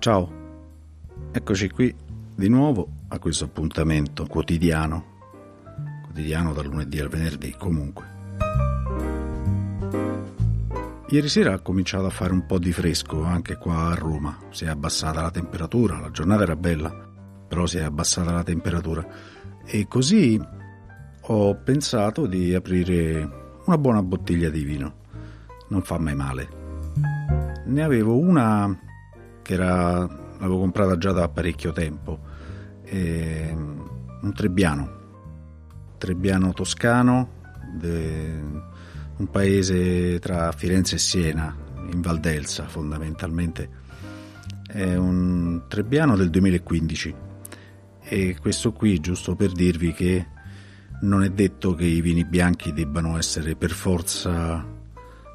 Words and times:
Ciao, 0.00 0.30
eccoci 1.32 1.68
qui 1.70 1.92
di 2.36 2.48
nuovo 2.48 2.88
a 3.08 3.18
questo 3.18 3.46
appuntamento 3.46 4.26
quotidiano, 4.26 5.04
quotidiano 6.04 6.52
dal 6.52 6.66
lunedì 6.66 7.00
al 7.00 7.08
venerdì 7.08 7.52
comunque. 7.58 8.06
Ieri 11.08 11.28
sera 11.28 11.54
ha 11.54 11.58
cominciato 11.58 12.06
a 12.06 12.10
fare 12.10 12.32
un 12.32 12.46
po' 12.46 12.60
di 12.60 12.70
fresco 12.70 13.24
anche 13.24 13.56
qua 13.56 13.88
a 13.88 13.94
Roma, 13.94 14.38
si 14.50 14.66
è 14.66 14.68
abbassata 14.68 15.20
la 15.20 15.32
temperatura, 15.32 15.98
la 15.98 16.12
giornata 16.12 16.44
era 16.44 16.54
bella, 16.54 16.94
però 17.48 17.66
si 17.66 17.78
è 17.78 17.82
abbassata 17.82 18.30
la 18.30 18.44
temperatura. 18.44 19.04
E 19.64 19.88
così 19.88 20.40
ho 21.20 21.54
pensato 21.56 22.26
di 22.26 22.54
aprire 22.54 23.58
una 23.64 23.78
buona 23.78 24.02
bottiglia 24.04 24.48
di 24.48 24.62
vino, 24.62 24.94
non 25.70 25.82
fa 25.82 25.98
mai 25.98 26.14
male. 26.14 26.48
Ne 27.64 27.82
avevo 27.82 28.16
una 28.16 28.86
che 29.48 29.54
era, 29.54 30.00
l'avevo 30.00 30.58
comprata 30.58 30.98
già 30.98 31.12
da 31.12 31.26
parecchio 31.30 31.72
tempo, 31.72 32.18
eh, 32.84 33.50
un 33.50 34.32
Trebbiano, 34.34 34.90
Trebbiano 35.96 36.52
toscano, 36.52 37.30
de, 37.72 38.42
un 39.16 39.30
paese 39.30 40.18
tra 40.18 40.52
Firenze 40.52 40.96
e 40.96 40.98
Siena, 40.98 41.56
in 41.90 42.02
Valdelsa 42.02 42.68
fondamentalmente. 42.68 43.70
È 44.66 44.94
un 44.96 45.62
Trebbiano 45.66 46.14
del 46.14 46.28
2015 46.28 47.14
e 48.02 48.36
questo 48.38 48.72
qui 48.72 49.00
giusto 49.00 49.34
per 49.34 49.52
dirvi 49.52 49.94
che 49.94 50.26
non 51.00 51.22
è 51.22 51.30
detto 51.30 51.74
che 51.74 51.86
i 51.86 52.02
vini 52.02 52.26
bianchi 52.26 52.74
debbano 52.74 53.16
essere 53.16 53.56
per 53.56 53.70
forza 53.70 54.62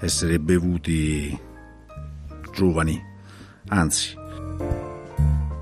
essere 0.00 0.38
bevuti 0.38 1.38
giovani 2.54 3.07
Anzi, 3.68 4.14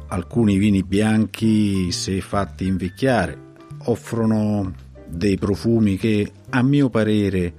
alcuni 0.09 0.59
vini 0.59 0.85
bianchi, 0.85 1.91
se 1.91 2.21
fatti 2.21 2.67
invecchiare, 2.67 3.55
offrono 3.87 4.73
dei 5.09 5.37
profumi 5.37 5.97
che, 5.97 6.31
a 6.51 6.63
mio 6.63 6.89
parere, 6.89 7.53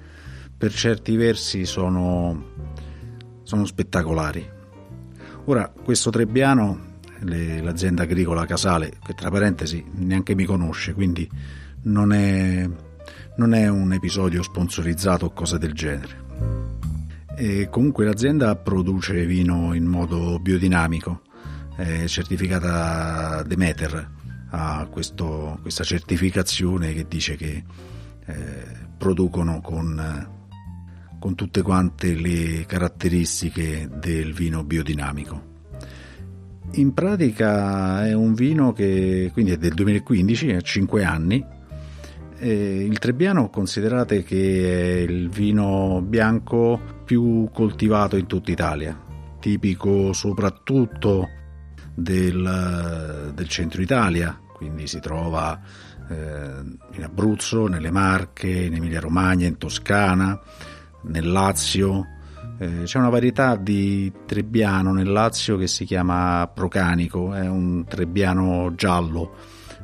per 0.58 0.74
certi 0.74 1.18
versi 1.18 1.66
sono, 1.66 2.46
sono 3.44 3.66
spettacolari. 3.66 4.50
Ora, 5.46 5.72
questo 5.84 6.12
Trebbiano, 6.12 6.96
le, 7.20 7.62
l'azienda 7.62 8.04
agricola 8.04 8.46
Casale, 8.46 8.94
che 9.06 9.14
tra 9.14 9.30
parentesi 9.30 9.84
neanche 9.96 10.34
mi 10.34 10.46
conosce, 10.46 10.94
quindi 10.94 11.30
non 11.84 12.14
è, 12.14 12.70
non 13.36 13.54
è 13.54 13.68
un 13.68 13.92
episodio 13.92 14.42
sponsorizzato 14.44 15.26
o 15.26 15.32
cose 15.32 15.58
del 15.58 15.74
genere. 15.74 16.27
E 17.40 17.70
comunque 17.70 18.04
l'azienda 18.04 18.56
produce 18.56 19.28
vino 19.28 19.76
in 19.76 19.86
modo 19.86 20.40
biodinamico, 20.40 21.22
è 21.76 22.08
certificata 22.08 23.44
Demeter, 23.44 24.10
ha 24.50 24.88
questo, 24.90 25.60
questa 25.62 25.84
certificazione 25.84 26.94
che 26.94 27.06
dice 27.08 27.36
che 27.36 27.64
eh, 28.26 28.64
producono 28.98 29.62
con, 29.62 30.28
con 31.20 31.36
tutte 31.36 31.62
quante 31.62 32.16
le 32.16 32.66
caratteristiche 32.66 33.88
del 34.00 34.34
vino 34.34 34.64
biodinamico. 34.64 35.44
In 36.72 36.92
pratica 36.96 38.08
è 38.08 38.14
un 38.14 38.34
vino 38.34 38.74
che 38.74 39.30
quindi 39.32 39.52
è 39.52 39.58
del 39.58 39.76
2015, 39.76 40.54
ha 40.54 40.62
5 40.62 41.04
anni, 41.04 41.46
eh, 42.40 42.84
il 42.84 42.98
Trebbiano 42.98 43.52
considerate 43.52 44.24
che 44.24 45.06
è 45.06 45.12
il 45.12 45.30
vino 45.30 46.02
bianco 46.02 46.96
più 47.08 47.50
coltivato 47.54 48.18
in 48.18 48.28
tutta 48.28 48.52
Italia, 48.52 49.02
tipico 49.40 50.12
soprattutto 50.12 51.30
del, 51.96 53.32
del 53.34 53.48
centro 53.48 53.82
Italia, 53.82 54.38
quindi 54.54 54.88
si 54.88 55.00
trova 55.00 55.58
eh, 56.10 56.96
in 56.96 57.04
Abruzzo, 57.04 57.68
nelle 57.68 57.92
Marche, 57.92 58.50
in 58.50 58.74
Emilia 58.74 59.00
Romagna, 59.00 59.48
in 59.48 59.58
Toscana, 59.58 60.38
nel 61.04 61.32
Lazio. 61.32 62.06
Eh, 62.60 62.82
c'è 62.84 62.98
una 62.98 63.10
varietà 63.10 63.56
di 63.56 64.12
Trebbiano 64.26 64.92
nel 64.92 65.10
Lazio 65.10 65.56
che 65.56 65.68
si 65.68 65.86
chiama 65.86 66.52
Procanico, 66.54 67.34
è 67.34 67.48
un 67.48 67.86
Trebbiano 67.88 68.76
giallo 68.76 69.34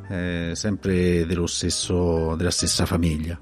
eh, 0.09 0.51
sempre 0.55 1.25
stesso, 1.47 2.35
della 2.35 2.51
stessa 2.51 2.85
famiglia. 2.85 3.39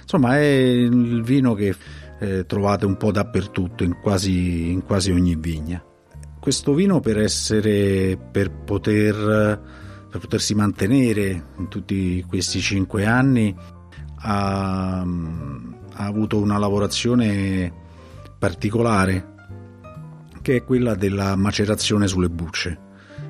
Insomma, 0.00 0.36
è 0.36 0.42
il 0.42 1.22
vino 1.22 1.54
che 1.54 1.74
eh, 2.22 2.46
trovate 2.46 2.86
un 2.86 2.96
po' 2.96 3.10
dappertutto, 3.10 3.82
in 3.82 3.98
quasi, 4.00 4.70
in 4.70 4.84
quasi 4.84 5.10
ogni 5.10 5.34
vigna. 5.34 5.82
Questo 6.38 6.72
vino 6.72 7.00
per 7.00 7.18
essere, 7.18 8.16
per 8.16 8.52
poter, 8.52 9.60
per 10.08 10.20
potersi 10.20 10.54
mantenere 10.54 11.46
in 11.58 11.66
tutti 11.68 12.24
questi 12.28 12.60
cinque 12.60 13.06
anni 13.06 13.54
ha, 14.18 15.00
ha 15.00 16.04
avuto 16.04 16.38
una 16.38 16.58
lavorazione 16.58 17.72
particolare 18.38 19.30
che 20.42 20.56
è 20.56 20.64
quella 20.64 20.94
della 20.94 21.34
macerazione 21.34 22.06
sulle 22.06 22.28
bucce 22.28 22.78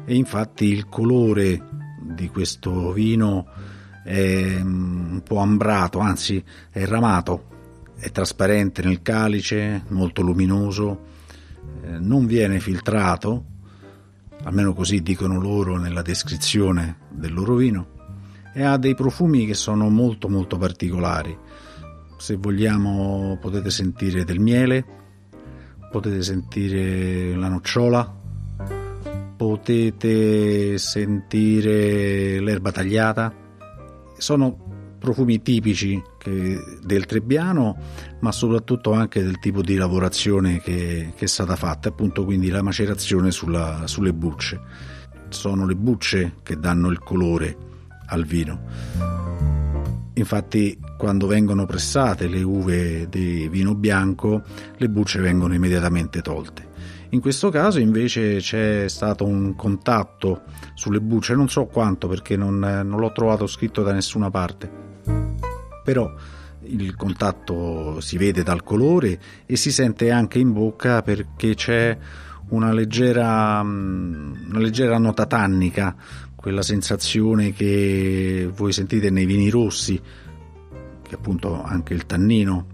e 0.04 0.14
infatti 0.14 0.66
il 0.66 0.86
colore 0.88 1.66
di 2.14 2.28
questo 2.28 2.92
vino 2.92 3.46
è 4.04 4.58
mm, 4.62 5.12
un 5.12 5.22
po' 5.22 5.38
ambrato, 5.38 5.98
anzi 5.98 6.42
è 6.70 6.84
ramato, 6.84 7.51
è 8.02 8.10
trasparente 8.10 8.82
nel 8.82 9.00
calice, 9.00 9.84
molto 9.90 10.22
luminoso, 10.22 11.04
eh, 11.84 12.00
non 12.00 12.26
viene 12.26 12.58
filtrato, 12.58 13.44
almeno 14.42 14.74
così 14.74 15.02
dicono 15.02 15.38
loro 15.38 15.78
nella 15.78 16.02
descrizione 16.02 16.96
del 17.10 17.32
loro 17.32 17.54
vino, 17.54 17.86
e 18.52 18.64
ha 18.64 18.76
dei 18.76 18.96
profumi 18.96 19.46
che 19.46 19.54
sono 19.54 19.88
molto 19.88 20.28
molto 20.28 20.58
particolari. 20.58 21.38
Se 22.18 22.34
vogliamo 22.34 23.38
potete 23.40 23.70
sentire 23.70 24.24
del 24.24 24.40
miele, 24.40 24.84
potete 25.88 26.24
sentire 26.24 27.36
la 27.36 27.46
nocciola, 27.46 28.20
potete 29.36 30.76
sentire 30.76 32.40
l'erba 32.40 32.72
tagliata. 32.72 33.32
Sono 34.18 34.81
profumi 35.02 35.42
tipici 35.42 36.00
del 36.24 37.04
Trebbiano, 37.06 37.76
ma 38.20 38.30
soprattutto 38.30 38.92
anche 38.92 39.22
del 39.22 39.40
tipo 39.40 39.60
di 39.60 39.74
lavorazione 39.74 40.60
che, 40.60 41.12
che 41.14 41.24
è 41.24 41.28
stata 41.28 41.56
fatta, 41.56 41.88
appunto 41.88 42.24
quindi 42.24 42.48
la 42.48 42.62
macerazione 42.62 43.32
sulla, 43.32 43.82
sulle 43.86 44.14
bucce. 44.14 44.60
Sono 45.28 45.66
le 45.66 45.74
bucce 45.74 46.36
che 46.42 46.56
danno 46.56 46.88
il 46.88 47.00
colore 47.00 47.56
al 48.06 48.24
vino. 48.24 48.60
Infatti 50.14 50.78
quando 50.96 51.26
vengono 51.26 51.66
pressate 51.66 52.28
le 52.28 52.42
uve 52.42 53.08
di 53.08 53.48
vino 53.50 53.74
bianco, 53.74 54.42
le 54.76 54.88
bucce 54.88 55.20
vengono 55.20 55.54
immediatamente 55.54 56.22
tolte. 56.22 56.70
In 57.10 57.20
questo 57.20 57.50
caso 57.50 57.78
invece 57.78 58.36
c'è 58.36 58.88
stato 58.88 59.24
un 59.24 59.54
contatto 59.56 60.42
sulle 60.74 61.00
bucce, 61.00 61.34
non 61.34 61.48
so 61.48 61.66
quanto 61.66 62.08
perché 62.08 62.36
non, 62.36 62.58
non 62.58 62.98
l'ho 63.00 63.12
trovato 63.12 63.46
scritto 63.46 63.82
da 63.82 63.92
nessuna 63.92 64.30
parte, 64.30 64.91
però 65.82 66.12
il 66.64 66.94
contatto 66.96 68.00
si 68.00 68.16
vede 68.16 68.42
dal 68.42 68.62
colore 68.62 69.18
e 69.46 69.56
si 69.56 69.72
sente 69.72 70.10
anche 70.10 70.38
in 70.38 70.52
bocca 70.52 71.02
perché 71.02 71.54
c'è 71.54 71.98
una 72.48 72.72
leggera, 72.72 73.60
una 73.60 74.58
leggera 74.58 74.98
nota 74.98 75.26
tannica, 75.26 75.96
quella 76.34 76.62
sensazione 76.62 77.52
che 77.52 78.50
voi 78.54 78.72
sentite 78.72 79.10
nei 79.10 79.26
vini 79.26 79.48
rossi, 79.48 80.00
che 81.02 81.14
appunto 81.14 81.62
anche 81.62 81.94
il 81.94 82.04
tannino 82.04 82.66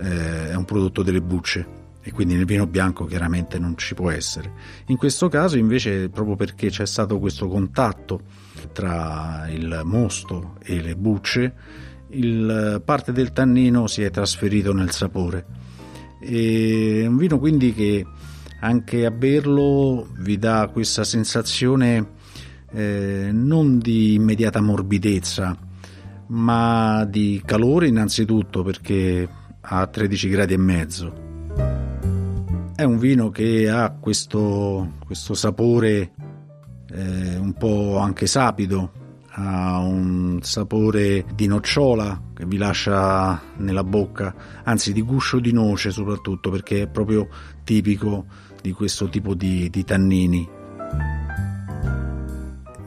eh, 0.00 0.50
è 0.50 0.54
un 0.54 0.64
prodotto 0.64 1.02
delle 1.02 1.22
bucce 1.22 1.78
e 2.02 2.12
quindi 2.12 2.34
nel 2.34 2.46
vino 2.46 2.66
bianco 2.66 3.04
chiaramente 3.04 3.58
non 3.58 3.76
ci 3.76 3.94
può 3.94 4.10
essere. 4.10 4.52
In 4.86 4.96
questo 4.96 5.28
caso 5.28 5.58
invece 5.58 6.08
proprio 6.08 6.34
perché 6.34 6.70
c'è 6.70 6.86
stato 6.86 7.18
questo 7.18 7.46
contatto 7.46 8.22
tra 8.72 9.46
il 9.50 9.82
mosto 9.84 10.56
e 10.62 10.80
le 10.80 10.96
bucce, 10.96 11.54
il, 12.10 12.82
parte 12.84 13.12
del 13.12 13.32
tannino 13.32 13.86
si 13.86 14.02
è 14.02 14.10
trasferito 14.10 14.72
nel 14.72 14.90
sapore. 14.90 15.46
È 16.20 17.06
un 17.06 17.16
vino 17.16 17.38
quindi 17.38 17.72
che 17.72 18.04
anche 18.60 19.06
a 19.06 19.10
berlo 19.10 20.08
vi 20.18 20.38
dà 20.38 20.68
questa 20.72 21.04
sensazione 21.04 22.18
eh, 22.72 23.30
non 23.32 23.78
di 23.78 24.14
immediata 24.14 24.60
morbidezza, 24.60 25.56
ma 26.26 27.04
di 27.04 27.42
calore 27.44 27.88
innanzitutto 27.88 28.62
perché 28.62 29.28
a 29.60 29.86
13 29.86 30.28
gradi 30.28 30.54
e 30.54 30.58
mezzo 30.58 31.28
è 32.80 32.84
un 32.84 32.96
vino 32.96 33.28
che 33.28 33.68
ha 33.68 33.90
questo, 33.90 34.94
questo 35.04 35.34
sapore 35.34 36.12
eh, 36.90 37.36
un 37.36 37.52
po' 37.52 37.98
anche 37.98 38.26
sapido, 38.26 38.92
ha 39.42 39.78
un 39.78 40.38
sapore 40.42 41.24
di 41.34 41.46
nocciola 41.46 42.20
che 42.34 42.44
vi 42.44 42.58
lascia 42.58 43.40
nella 43.56 43.84
bocca, 43.84 44.34
anzi 44.64 44.92
di 44.92 45.02
guscio 45.02 45.40
di 45.40 45.52
noce 45.52 45.90
soprattutto 45.90 46.50
perché 46.50 46.82
è 46.82 46.88
proprio 46.88 47.28
tipico 47.64 48.26
di 48.60 48.72
questo 48.72 49.08
tipo 49.08 49.34
di, 49.34 49.70
di 49.70 49.84
tannini. 49.84 50.48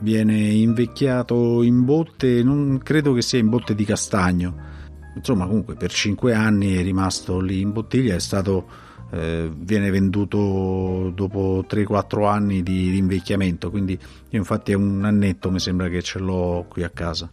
Viene 0.00 0.36
invecchiato 0.36 1.62
in 1.62 1.84
botte, 1.84 2.42
non 2.42 2.78
credo 2.82 3.12
che 3.14 3.22
sia 3.22 3.38
in 3.38 3.48
botte 3.48 3.74
di 3.74 3.84
castagno. 3.84 4.72
Insomma, 5.16 5.46
comunque 5.46 5.74
per 5.74 5.90
5 5.90 6.34
anni 6.34 6.76
è 6.76 6.82
rimasto 6.82 7.40
lì 7.40 7.60
in 7.60 7.72
bottiglia, 7.72 8.14
è 8.14 8.20
stato 8.20 8.83
eh, 9.14 9.48
viene 9.56 9.90
venduto 9.90 11.12
dopo 11.14 11.64
3-4 11.68 12.26
anni 12.26 12.64
di, 12.64 12.90
di, 12.90 12.96
invecchiamento, 12.96 13.70
quindi 13.70 13.92
io 13.92 14.38
infatti 14.38 14.72
è 14.72 14.74
un 14.74 15.04
annetto 15.04 15.52
mi 15.52 15.60
sembra 15.60 15.88
che 15.88 16.02
ce 16.02 16.18
l'ho 16.18 16.66
qui 16.68 16.82
a 16.82 16.90
casa. 16.90 17.30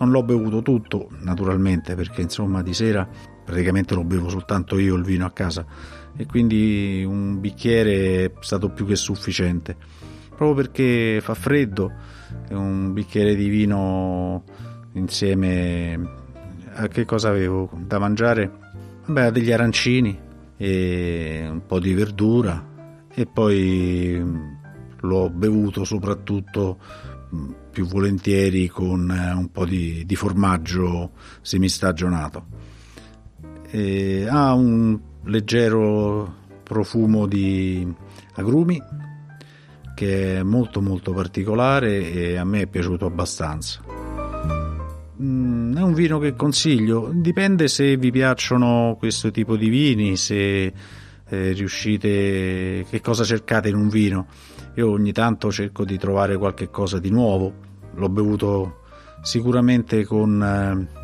Non 0.00 0.10
l'ho 0.10 0.24
bevuto 0.24 0.60
tutto, 0.60 1.10
naturalmente, 1.20 1.94
perché 1.94 2.20
insomma 2.20 2.62
di 2.62 2.74
sera 2.74 3.08
praticamente 3.44 3.94
lo 3.94 4.02
bevo 4.02 4.28
soltanto 4.28 4.76
io 4.76 4.96
il 4.96 5.04
vino 5.04 5.24
a 5.24 5.30
casa 5.30 5.64
e 6.16 6.26
quindi 6.26 7.04
un 7.06 7.40
bicchiere 7.40 8.24
è 8.24 8.32
stato 8.40 8.70
più 8.70 8.84
che 8.84 8.96
sufficiente. 8.96 9.76
Proprio 10.28 10.54
perché 10.54 11.20
fa 11.22 11.34
freddo, 11.34 11.92
un 12.50 12.92
bicchiere 12.92 13.36
di 13.36 13.48
vino 13.48 14.42
insieme 14.94 16.22
a 16.74 16.88
che 16.88 17.04
cosa 17.04 17.28
avevo 17.28 17.70
da 17.86 18.00
mangiare? 18.00 18.50
Vabbè, 19.06 19.30
degli 19.30 19.52
arancini, 19.52 20.18
e 20.56 21.46
un 21.50 21.66
po' 21.66 21.78
di 21.78 21.94
verdura 21.94 22.72
e 23.12 23.26
poi 23.26 24.20
mm, 24.20 24.52
l'ho 25.00 25.30
bevuto 25.30 25.84
soprattutto 25.84 26.78
mm, 27.34 27.50
più 27.70 27.86
volentieri 27.86 28.68
con 28.68 29.10
eh, 29.10 29.32
un 29.32 29.50
po' 29.50 29.64
di, 29.64 30.04
di 30.06 30.16
formaggio 30.16 31.12
semistagionato. 31.42 32.46
E 33.70 34.26
ha 34.28 34.52
un 34.54 34.98
leggero 35.24 36.42
profumo 36.62 37.26
di 37.26 37.92
agrumi 38.34 38.80
che 39.94 40.38
è 40.38 40.42
molto 40.42 40.80
molto 40.80 41.12
particolare 41.12 42.10
e 42.10 42.36
a 42.36 42.44
me 42.44 42.62
è 42.62 42.66
piaciuto 42.66 43.06
abbastanza. 43.06 44.03
Un 45.84 45.92
vino 45.92 46.18
che 46.18 46.34
consiglio, 46.34 47.10
dipende 47.12 47.68
se 47.68 47.98
vi 47.98 48.10
piacciono 48.10 48.96
questo 48.98 49.30
tipo 49.30 49.54
di 49.54 49.68
vini, 49.68 50.16
se 50.16 50.64
eh, 50.64 51.52
riuscite, 51.52 52.86
che 52.88 53.00
cosa 53.02 53.22
cercate 53.22 53.68
in 53.68 53.76
un 53.76 53.88
vino. 53.88 54.26
Io 54.76 54.90
ogni 54.90 55.12
tanto 55.12 55.52
cerco 55.52 55.84
di 55.84 55.98
trovare 55.98 56.38
qualche 56.38 56.70
cosa 56.70 56.98
di 56.98 57.10
nuovo, 57.10 57.52
l'ho 57.94 58.08
bevuto 58.08 58.80
sicuramente 59.20 60.06
con... 60.06 61.03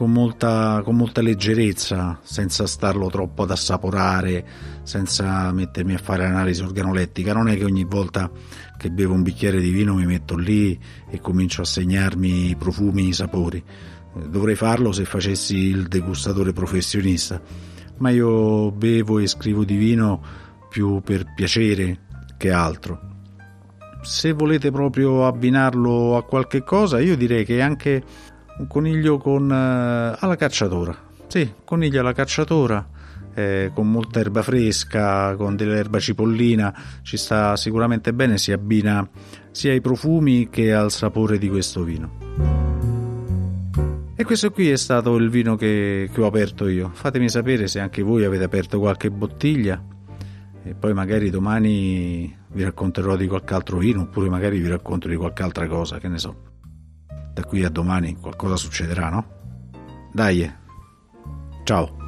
Con 0.00 0.12
molta, 0.12 0.80
con 0.82 0.96
molta, 0.96 1.20
leggerezza, 1.20 2.20
senza 2.22 2.66
starlo 2.66 3.10
troppo 3.10 3.42
ad 3.42 3.50
assaporare, 3.50 4.46
senza 4.82 5.52
mettermi 5.52 5.92
a 5.92 5.98
fare 5.98 6.24
analisi 6.24 6.62
organolettica. 6.62 7.34
Non 7.34 7.50
è 7.50 7.56
che 7.58 7.64
ogni 7.64 7.84
volta 7.84 8.30
che 8.78 8.90
bevo 8.90 9.12
un 9.12 9.20
bicchiere 9.20 9.60
di 9.60 9.68
vino 9.68 9.96
mi 9.96 10.06
metto 10.06 10.38
lì 10.38 10.80
e 11.10 11.20
comincio 11.20 11.60
a 11.60 11.66
segnarmi 11.66 12.48
i 12.48 12.56
profumi, 12.56 13.08
i 13.08 13.12
sapori. 13.12 13.62
Dovrei 14.26 14.54
farlo 14.54 14.90
se 14.90 15.04
facessi 15.04 15.56
il 15.56 15.86
degustatore 15.86 16.54
professionista, 16.54 17.38
ma 17.98 18.08
io 18.08 18.70
bevo 18.70 19.18
e 19.18 19.26
scrivo 19.26 19.64
di 19.64 19.76
vino 19.76 20.22
più 20.70 21.02
per 21.02 21.30
piacere 21.34 22.06
che 22.38 22.50
altro. 22.50 23.08
Se 24.00 24.32
volete 24.32 24.70
proprio 24.70 25.26
abbinarlo 25.26 26.16
a 26.16 26.24
qualche 26.24 26.64
cosa, 26.64 27.00
io 27.00 27.18
direi 27.18 27.44
che 27.44 27.60
anche 27.60 28.02
un 28.60 28.66
coniglio 28.66 29.16
con, 29.16 29.50
eh, 29.50 30.16
alla 30.18 30.36
cacciatora. 30.36 31.08
Sì, 31.26 31.50
coniglio 31.64 32.00
alla 32.00 32.12
cacciatora, 32.12 32.88
eh, 33.34 33.70
con 33.74 33.90
molta 33.90 34.20
erba 34.20 34.42
fresca, 34.42 35.34
con 35.36 35.56
dell'erba 35.56 35.98
cipollina, 35.98 36.74
ci 37.02 37.16
sta 37.16 37.56
sicuramente 37.56 38.12
bene, 38.12 38.36
si 38.36 38.52
abbina 38.52 39.08
sia 39.50 39.72
ai 39.72 39.80
profumi 39.80 40.48
che 40.50 40.72
al 40.74 40.90
sapore 40.90 41.38
di 41.38 41.48
questo 41.48 41.82
vino. 41.84 42.28
E 44.14 44.24
questo 44.24 44.50
qui 44.50 44.68
è 44.68 44.76
stato 44.76 45.16
il 45.16 45.30
vino 45.30 45.56
che, 45.56 46.10
che 46.12 46.20
ho 46.20 46.26
aperto 46.26 46.68
io. 46.68 46.90
Fatemi 46.92 47.30
sapere 47.30 47.66
se 47.66 47.80
anche 47.80 48.02
voi 48.02 48.24
avete 48.24 48.44
aperto 48.44 48.78
qualche 48.78 49.10
bottiglia 49.10 49.82
e 50.62 50.74
poi 50.74 50.92
magari 50.92 51.30
domani 51.30 52.36
vi 52.48 52.62
racconterò 52.62 53.16
di 53.16 53.26
qualche 53.26 53.54
altro 53.54 53.78
vino 53.78 54.02
oppure 54.02 54.28
magari 54.28 54.58
vi 54.58 54.68
racconto 54.68 55.08
di 55.08 55.16
qualche 55.16 55.42
altra 55.42 55.66
cosa, 55.66 55.98
che 55.98 56.08
ne 56.08 56.18
so 56.18 56.49
da 57.40 57.46
qui 57.46 57.64
a 57.64 57.70
domani 57.70 58.16
qualcosa 58.20 58.56
succederà, 58.56 59.08
no? 59.08 59.24
Dai, 60.12 60.50
ciao. 61.64 61.99